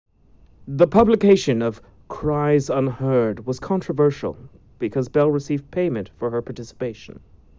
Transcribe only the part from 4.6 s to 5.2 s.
because